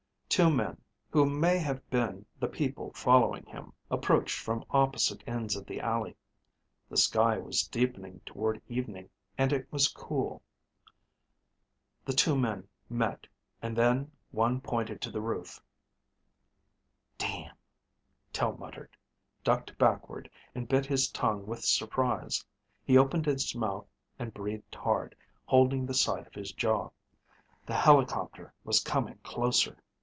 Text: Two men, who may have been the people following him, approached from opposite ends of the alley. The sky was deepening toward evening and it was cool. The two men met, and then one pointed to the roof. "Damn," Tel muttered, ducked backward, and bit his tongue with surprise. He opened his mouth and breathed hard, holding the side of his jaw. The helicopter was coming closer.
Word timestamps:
Two 0.31 0.49
men, 0.49 0.79
who 1.11 1.29
may 1.29 1.57
have 1.59 1.87
been 1.89 2.25
the 2.39 2.47
people 2.47 2.93
following 2.93 3.45
him, 3.47 3.73
approached 3.91 4.39
from 4.39 4.63
opposite 4.69 5.21
ends 5.27 5.57
of 5.57 5.65
the 5.65 5.81
alley. 5.81 6.15
The 6.89 6.95
sky 6.95 7.37
was 7.37 7.67
deepening 7.67 8.21
toward 8.25 8.61
evening 8.69 9.09
and 9.37 9.51
it 9.51 9.69
was 9.73 9.89
cool. 9.89 10.41
The 12.05 12.13
two 12.13 12.37
men 12.37 12.69
met, 12.89 13.27
and 13.61 13.77
then 13.77 14.13
one 14.31 14.61
pointed 14.61 15.01
to 15.01 15.11
the 15.11 15.19
roof. 15.19 15.61
"Damn," 17.17 17.55
Tel 18.31 18.55
muttered, 18.57 18.95
ducked 19.43 19.77
backward, 19.77 20.29
and 20.55 20.65
bit 20.65 20.85
his 20.85 21.09
tongue 21.11 21.45
with 21.45 21.65
surprise. 21.65 22.43
He 22.85 22.97
opened 22.97 23.25
his 23.25 23.53
mouth 23.53 23.85
and 24.17 24.33
breathed 24.33 24.73
hard, 24.75 25.13
holding 25.45 25.85
the 25.85 25.93
side 25.93 26.25
of 26.25 26.35
his 26.35 26.53
jaw. 26.53 26.89
The 27.65 27.75
helicopter 27.75 28.53
was 28.63 28.79
coming 28.79 29.19
closer. 29.23 29.83